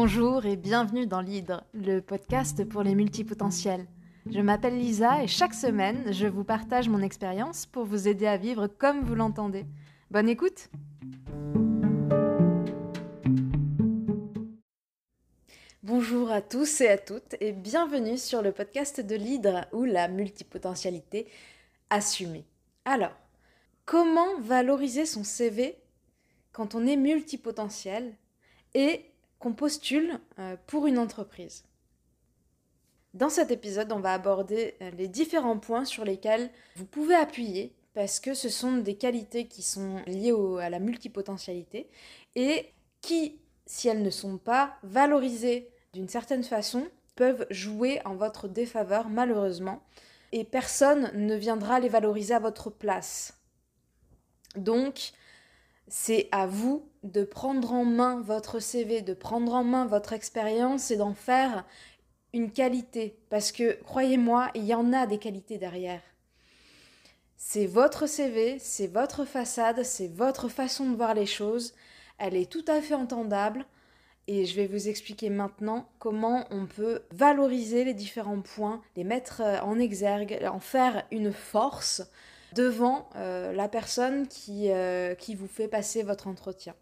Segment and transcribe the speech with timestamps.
[0.00, 3.88] Bonjour et bienvenue dans l'Hydre, le podcast pour les multipotentiels.
[4.30, 8.36] Je m'appelle Lisa et chaque semaine, je vous partage mon expérience pour vous aider à
[8.36, 9.66] vivre comme vous l'entendez.
[10.12, 10.70] Bonne écoute
[15.82, 20.06] Bonjour à tous et à toutes et bienvenue sur le podcast de l'Hydre ou la
[20.06, 21.26] multipotentialité
[21.90, 22.44] assumée.
[22.84, 23.16] Alors,
[23.84, 25.76] comment valoriser son CV
[26.52, 28.14] quand on est multipotentiel
[28.74, 29.04] et
[29.38, 31.64] qu'on postule euh, pour une entreprise.
[33.14, 37.74] Dans cet épisode, on va aborder euh, les différents points sur lesquels vous pouvez appuyer
[37.94, 41.88] parce que ce sont des qualités qui sont liées à la multipotentialité
[42.36, 48.46] et qui, si elles ne sont pas valorisées d'une certaine façon, peuvent jouer en votre
[48.46, 49.82] défaveur malheureusement
[50.30, 53.34] et personne ne viendra les valoriser à votre place.
[54.54, 55.12] Donc,
[55.88, 60.90] c'est à vous de prendre en main votre CV, de prendre en main votre expérience
[60.90, 61.64] et d'en faire
[62.32, 63.18] une qualité.
[63.30, 66.02] Parce que, croyez-moi, il y en a des qualités derrière.
[67.36, 71.74] C'est votre CV, c'est votre façade, c'est votre façon de voir les choses.
[72.18, 73.64] Elle est tout à fait entendable.
[74.26, 79.40] Et je vais vous expliquer maintenant comment on peut valoriser les différents points, les mettre
[79.62, 82.02] en exergue, en faire une force
[82.54, 86.74] devant euh, la personne euh, qui vous fait passer votre entretien.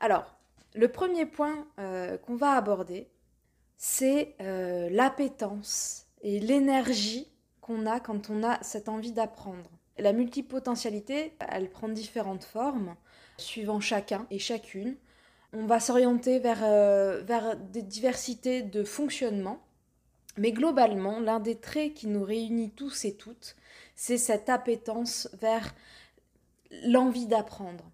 [0.00, 0.36] Alors,
[0.74, 3.08] le premier point euh, qu'on va aborder,
[3.76, 4.34] c'est
[4.90, 9.70] l'appétence et l'énergie qu'on a quand on a cette envie d'apprendre.
[9.98, 12.96] La multipotentialité, elle prend différentes formes,
[13.36, 14.96] suivant chacun et chacune.
[15.52, 16.62] On va s'orienter vers,
[17.22, 19.60] vers des diversités de fonctionnement,
[20.38, 23.56] mais globalement, l'un des traits qui nous réunit tous et toutes,
[23.96, 25.74] c'est cette appétence vers
[26.84, 27.90] l'envie d'apprendre.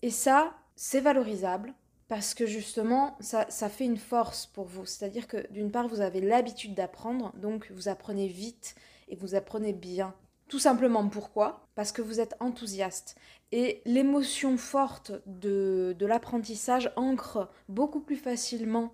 [0.00, 0.54] Et ça,
[0.84, 1.74] c'est valorisable
[2.08, 4.84] parce que justement, ça, ça, fait une force pour vous.
[4.84, 8.74] C'est-à-dire que d'une part, vous avez l'habitude d'apprendre, donc vous apprenez vite
[9.06, 10.12] et vous apprenez bien.
[10.48, 11.68] Tout simplement pourquoi?
[11.76, 13.16] Parce que vous êtes enthousiaste.
[13.52, 18.92] Et l'émotion forte de, de l'apprentissage ancre beaucoup plus facilement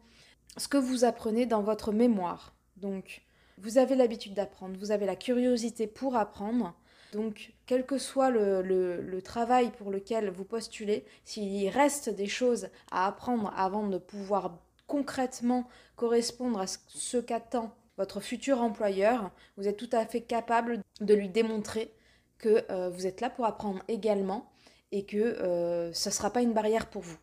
[0.59, 2.55] ce que vous apprenez dans votre mémoire.
[2.77, 3.23] Donc,
[3.57, 6.75] vous avez l'habitude d'apprendre, vous avez la curiosité pour apprendre.
[7.13, 13.07] Donc, quel que soit le, travail pour lequel vous postulez, s'il reste des choses à
[13.07, 19.89] apprendre avant de pouvoir concrètement correspondre à ce qu'attend votre futur employeur, vous êtes tout
[19.93, 21.93] à fait capable de lui démontrer
[22.39, 24.51] que euh, vous êtes là pour apprendre également
[24.93, 27.19] et que euh, ce ne sera pas une barrière pour vous.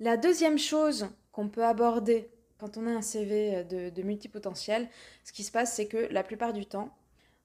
[0.00, 4.88] La deuxième chose qu'on peut aborder quand on a un CV de, de multipotentiel,
[5.24, 6.94] ce qui se passe, c'est que la plupart du temps,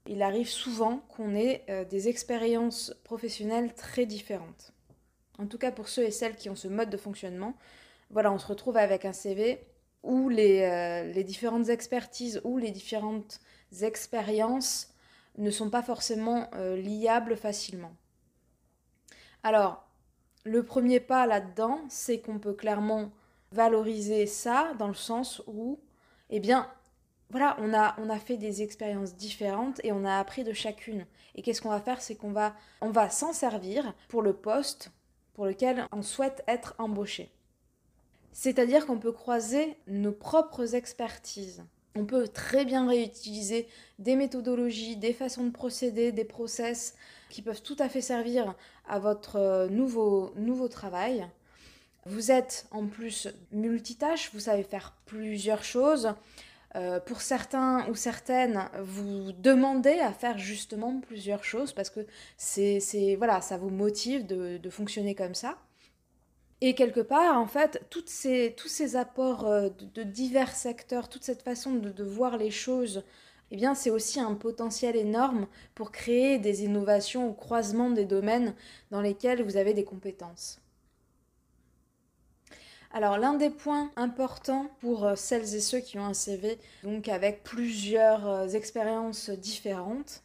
[0.07, 4.73] il arrive souvent qu'on ait euh, des expériences professionnelles très différentes.
[5.37, 7.55] En tout cas pour ceux et celles qui ont ce mode de fonctionnement,
[8.09, 9.59] voilà, on se retrouve avec un CV
[10.03, 13.39] où les, euh, les différentes expertises ou les différentes
[13.81, 14.93] expériences
[15.37, 17.91] ne sont pas forcément liables facilement.
[19.43, 19.87] Alors,
[20.45, 23.11] le premier pas là-dedans, c'est qu'on peut clairement
[23.51, 25.79] valoriser ça dans le sens où,
[26.29, 26.69] eh bien,
[27.29, 31.05] voilà, on a, on a fait des expériences différentes et on a appris de chacune.
[31.35, 32.01] Et qu'est-ce qu'on va faire?
[32.01, 32.53] C'est qu'on va,
[33.09, 34.91] s'en servir pour le poste
[35.33, 37.29] pour lequel on souhaite être embauché.
[38.31, 41.63] C'est-à-dire qu'on peut croiser nos propres expertises.
[41.95, 43.67] On peut très bien réutiliser
[43.99, 46.95] des méthodologies, des façons de procéder, des process
[47.29, 48.55] qui peuvent tout à fait servir
[48.87, 51.27] à votre euh, nouveau travail.
[52.05, 56.13] Vous êtes en plus multitâche, vous savez faire plusieurs choses.
[56.77, 62.05] Euh, pour certains ou certaines, vous demandez à faire justement plusieurs choses parce que
[62.37, 65.57] c'est, voilà, ça vous motive de, fonctionner comme ça.
[66.61, 71.23] Et quelque part, en fait, toutes ces, tous ces apports euh, de, divers secteurs, toute
[71.23, 73.03] cette façon de, de voir les choses,
[73.51, 78.53] eh bien, c'est aussi un potentiel énorme pour créer des innovations au croisement des domaines
[78.91, 80.59] dans lesquels vous avez des compétences.
[82.91, 87.09] Alors l'un des points importants pour euh, celles et ceux qui ont un CV, donc
[87.09, 90.23] avec plusieurs euh, expériences différentes,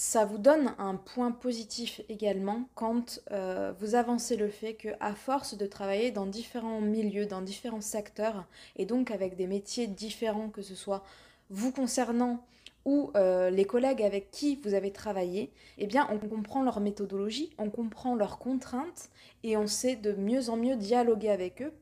[0.00, 5.12] ça vous donne un point positif également quand euh, vous avancez le fait que à
[5.14, 8.46] force de travailler dans différents milieux, dans différents secteurs,
[8.76, 11.02] et donc avec des métiers différents, que ce soit
[11.50, 12.44] vous concernant
[12.88, 17.50] ou euh, les collègues avec qui vous avez travaillé, eh bien, on comprend leur méthodologie,
[17.58, 19.10] on comprend leurs contraintes
[19.42, 21.74] et on sait de mieux en mieux dialoguer avec eux.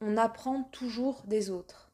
[0.00, 1.92] On apprend toujours des autres.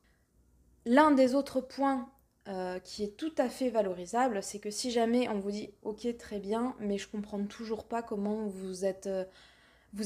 [0.86, 2.08] L'un des autres points
[2.48, 6.16] euh, qui est tout à fait valorisable, c'est que si jamais on vous dit ok
[6.16, 9.24] très bien, mais je comprends toujours pas comment vous euh,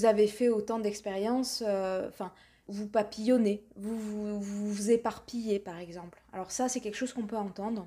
[0.02, 2.32] avez fait autant d'expériences, enfin,
[2.66, 6.20] vous papillonnez, vous, vous éparpillez par exemple.
[6.32, 7.86] Alors ça, c'est quelque chose qu'on peut entendre.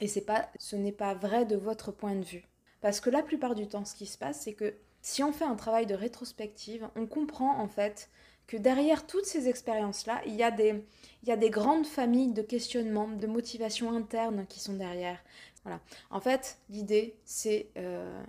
[0.00, 2.46] Et c'est pas, ce n'est pas vrai de votre point de vue.
[2.80, 5.44] Parce que la plupart du temps, ce qui se passe, c'est que si on fait
[5.44, 8.10] un travail de rétrospective, on comprend en fait
[8.46, 10.82] que derrière toutes ces expériences-là, il, y a des,
[11.22, 15.22] il y a des grandes familles de questionnements, de motivations internes qui sont derrière.
[15.64, 15.80] Voilà.
[16.10, 18.22] En fait, l'idée, c'est euh,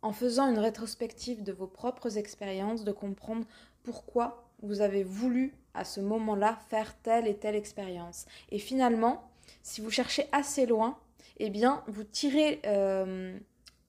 [0.00, 3.44] en faisant une rétrospective de vos propres expériences, de comprendre
[3.82, 8.26] pourquoi vous avez voulu à ce moment-là faire telle et telle expérience.
[8.50, 9.30] Et finalement,
[9.62, 10.98] si vous cherchez assez loin,
[11.38, 13.38] eh bien, vous tirez euh,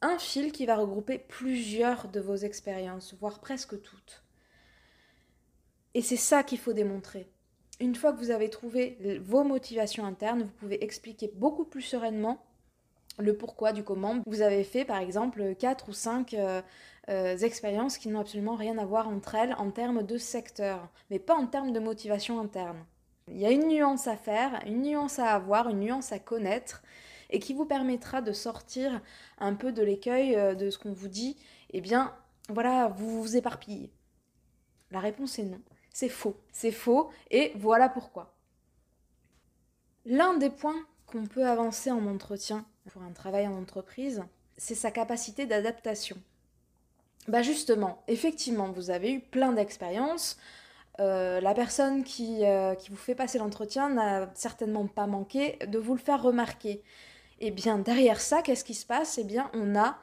[0.02, 4.24] un fil qui va regrouper plusieurs de vos expériences, voire presque toutes.
[5.94, 7.28] Et c'est ça qu'il faut démontrer.
[7.80, 12.44] Une fois que vous avez trouvé vos motivations internes, vous pouvez expliquer beaucoup plus sereinement
[13.18, 14.18] le pourquoi du comment.
[14.26, 16.62] Vous avez fait par exemple 4 ou 5 euh,
[17.10, 21.20] euh, expériences qui n'ont absolument rien à voir entre elles en termes de secteur, mais
[21.20, 22.86] pas en termes de motivation interne.
[23.28, 26.82] Il y a une nuance à faire, une nuance à avoir, une nuance à connaître,
[27.30, 29.02] et qui vous permettra de sortir
[29.38, 31.38] un peu de l'écueil euh, de ce qu'on vous dit.
[31.72, 32.16] Eh bien,
[32.50, 33.92] voilà, vous vous éparpillez.
[34.92, 35.62] La réponse est non.
[35.94, 36.38] C'est faux.
[36.52, 38.34] C'est faux, et voilà pourquoi.
[40.06, 44.24] L'un des points qu'on peut avancer en entretien pour un travail en entreprise,
[44.58, 46.18] c'est sa capacité d'adaptation.
[47.28, 50.38] Bah justement, effectivement, vous avez eu plein d'expériences.
[51.00, 55.94] Euh, la personne euh, qui vous fait passer l'entretien n'a certainement pas manqué de vous
[55.94, 56.84] le faire remarquer.
[57.42, 59.18] Et eh bien derrière ça, qu'est-ce qui se passe?
[59.18, 59.98] Eh bien on a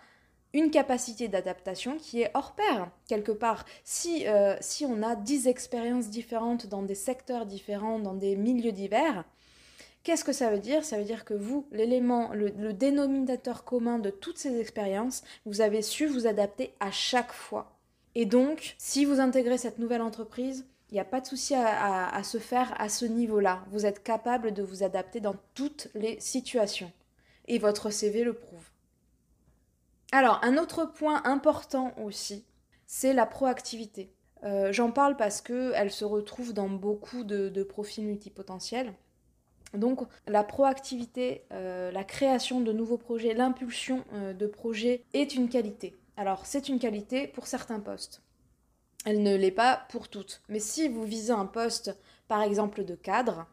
[0.54, 3.66] une capacité d'adaptation qui est hors pair, quelque part.
[3.84, 8.72] Si, euh, si on a 10 expériences différentes dans des secteurs différents, dans des milieux
[8.72, 9.24] divers,
[10.06, 10.84] Qu'est-ce que ça veut dire?
[10.84, 15.82] Ça veut dire que vous, l'élément, le, dénominateur commun de toutes ces expériences, vous avez
[15.82, 17.76] su vous adapter à chaque fois.
[18.14, 22.22] Et donc, si vous intégrez cette nouvelle entreprise, il n'y a pas de souci à,
[22.22, 23.64] se faire à ce niveau-là.
[23.72, 26.92] Vous êtes capable de vous adapter dans toutes les situations.
[27.48, 28.70] Et votre CV le prouve.
[30.12, 32.44] Alors, un autre point important aussi,
[32.86, 34.12] c'est la proactivité.
[34.44, 38.92] Euh, j'en parle parce qu'elle se retrouve dans beaucoup de, profils multipotentiels.
[39.74, 45.48] Donc la proactivité, euh, la création de nouveaux projets, l'impulsion euh, de projets est une
[45.48, 45.96] qualité.
[46.16, 48.22] Alors c'est une qualité pour certains postes.
[49.04, 50.42] Elle ne l'est pas pour toutes.
[50.48, 51.96] Mais si vous visez un poste,
[52.28, 53.46] par exemple, de cadre,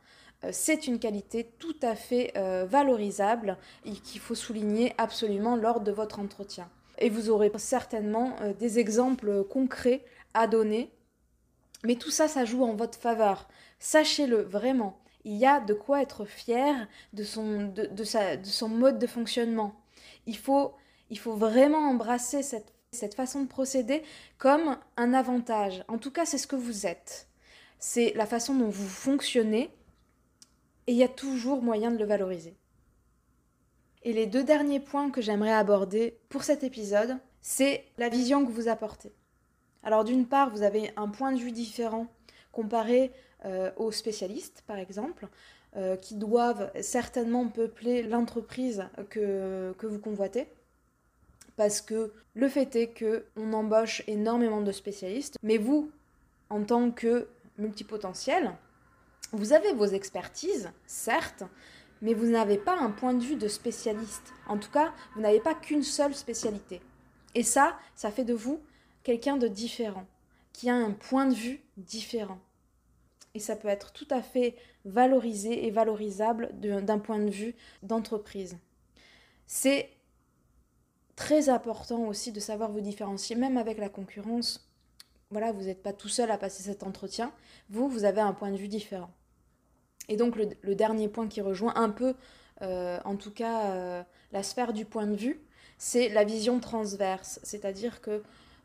[0.52, 2.34] c'est une qualité tout à fait
[2.68, 6.70] valorisable et qu'il faut souligner absolument lors de votre entretien.
[6.98, 10.04] Et vous aurez certainement des exemples concrets
[10.34, 10.92] à donner.
[11.84, 13.48] Mais tout ça, ça joue en votre faveur.
[13.80, 18.04] Sachez-le vraiment il y a de quoi être fier de son, de,
[18.44, 19.76] son mode de fonctionnement.
[20.26, 20.74] Il faut,
[21.10, 24.04] il faut vraiment embrasser cette, cette façon de procéder
[24.38, 25.84] comme un avantage.
[25.88, 27.28] En tout cas, c'est ce que vous êtes.
[27.80, 29.70] C'est la façon dont vous fonctionnez
[30.88, 32.56] et il y a toujours moyen de le valoriser.
[34.04, 38.52] Et les deux derniers points que j'aimerais aborder pour cet épisode, c'est la vision que
[38.52, 39.14] vous apportez.
[39.84, 42.08] Alors d'une part, vous avez un point de vue différent
[42.52, 43.12] comparé
[43.46, 45.28] euh, aux spécialistes, par exemple,
[45.76, 50.48] euh, qui doivent certainement peupler l'entreprise que, que vous convoitez.
[51.56, 55.92] Parce que le fait est qu'on embauche énormément de spécialistes, mais vous,
[56.50, 58.52] en tant que multipotentiel,
[59.34, 61.44] vous avez vos expertises, certes,
[62.02, 64.34] mais vous n'avez pas un point de vue de spécialiste.
[64.48, 66.82] En tout cas, vous n'avez pas qu'une seule spécialité.
[67.36, 68.62] Et ça, ça fait de vous
[69.04, 70.06] quelqu'un de différent,
[70.54, 72.40] qui a un point de vue différent
[73.36, 78.58] et ça peut être tout à fait valorisé et valorisable d'un point de vue d'entreprise.
[79.48, 79.90] C'est
[81.16, 84.70] très important aussi de savoir vous différencier, même avec la concurrence.
[85.32, 87.34] Voilà, vous n'êtes pas tout seul à passer cet entretien.
[87.70, 89.12] Vous, vous avez un point de vue différent.
[90.10, 92.16] Et donc le, dernier point qui rejoint un peu,
[92.62, 95.42] euh, en tout cas, euh, la sphère du point de vue,
[95.78, 97.40] c'est la vision transverse.
[97.44, 98.22] C'est-à-dire que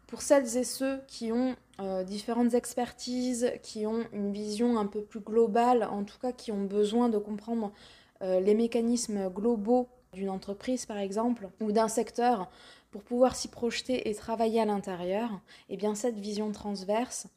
[0.07, 5.02] pour celles et ceux qui ont euh, différentes expertises, qui ont une vision un peu
[5.02, 7.73] plus globale, en tout cas qui ont besoin de comprendre
[8.21, 12.50] les mécanismes globaux d'une entreprise par exemple, ou d'un secteur,
[12.90, 17.28] pour pouvoir s'y projeter et travailler à l'intérieur, eh bien cette vision transverse,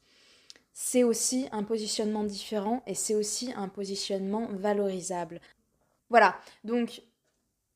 [0.73, 5.41] c'est aussi un positionnement différent et c'est aussi un positionnement valorisable.
[6.09, 7.01] Voilà, donc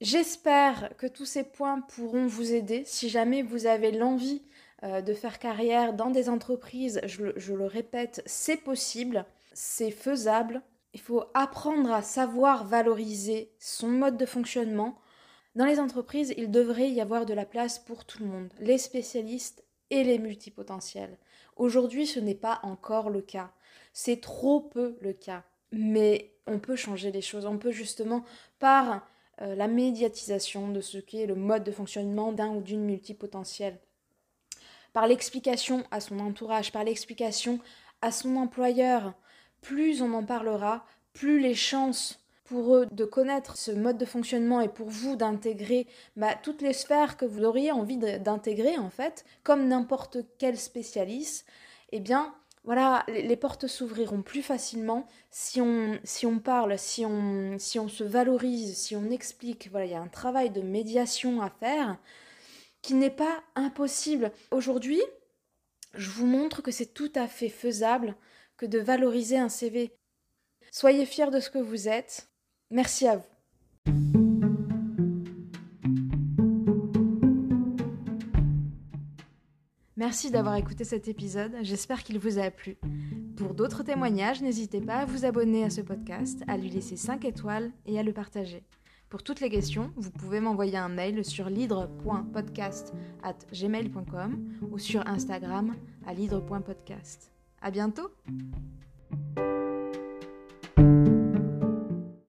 [0.02, 4.42] j'espère que tous ces points pourront vous aider si jamais vous avez l'envie
[4.84, 10.62] euh, de faire carrière dans des entreprises, je, le répète, c'est possible, c'est faisable.
[10.94, 14.98] Il faut apprendre à savoir valoriser son mode de fonctionnement.
[15.56, 18.78] Dans les entreprises, il devrait y avoir de la place pour tout le monde, les
[18.78, 21.18] spécialistes et les multipotentiels.
[21.56, 23.52] Aujourd'hui, ce n'est pas encore le cas.
[23.94, 25.44] C'est trop peu le cas.
[25.72, 27.46] Mais on peut changer les choses.
[27.46, 28.24] On peut justement,
[28.60, 29.08] par
[29.42, 33.80] euh, la médiatisation de ce qu'est le mode de fonctionnement d'un ou d'une multipotentielle,
[34.94, 37.60] par l'explication à son entourage, par l'explication
[38.02, 39.14] à son employeur,
[39.62, 44.62] plus on en parlera, plus les chances pour eux de connaître ce mode de fonctionnement
[44.62, 49.26] et pour vous d'intégrer bah, toutes les sphères que vous auriez envie d'intégrer en fait,
[49.44, 51.46] comme n'importe quel spécialiste,
[51.92, 52.34] eh bien
[52.64, 59.12] voilà, les portes s'ouvriront plus facilement si on, parle, si on se valorise, si on
[59.12, 59.70] explique.
[59.70, 61.98] Voilà, il y a un travail de médiation à faire
[62.82, 64.32] qui n'est pas impossible.
[64.50, 65.02] Aujourd'hui,
[65.94, 68.16] je vous montre que c'est tout à fait faisable
[68.58, 69.96] que de valoriser un CV.
[70.72, 72.30] Soyez fiers de ce que vous êtes.
[72.76, 73.24] Merci à vous.
[79.96, 82.76] Merci d'avoir écouté cet épisode, j'espère qu'il vous a plu.
[83.38, 87.24] Pour d'autres témoignages, n'hésitez pas à vous abonner à ce podcast, à lui laisser 5
[87.24, 88.66] étoiles et à le partager.
[89.08, 96.14] Pour toutes les questions, vous pouvez m'envoyer un mail sur lidre.podcast@gmail.com ou sur Instagram à
[96.14, 97.32] lidre.podcast.
[97.62, 98.12] À bientôt!